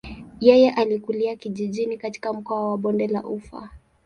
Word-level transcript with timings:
Yeye 0.39 0.71
alikulia 0.71 1.35
kijijini 1.35 1.97
katika 1.97 2.33
mkoa 2.33 2.69
wa 2.69 2.77
bonde 2.77 3.07
la 3.07 3.23
ufa. 3.23 3.69